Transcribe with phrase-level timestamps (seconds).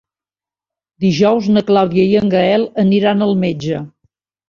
[1.05, 3.89] Dijous na Clàudia i en Gaël aniran al metge.